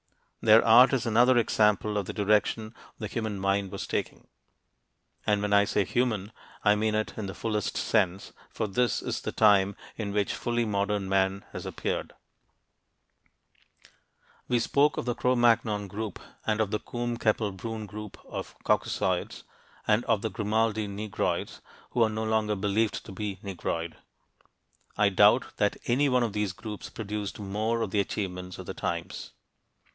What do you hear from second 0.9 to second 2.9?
is another example of the direction